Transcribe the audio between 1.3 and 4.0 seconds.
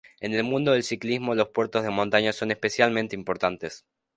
los puertos de montaña son especialmente importantes.